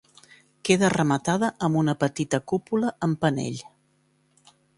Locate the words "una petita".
1.83-2.41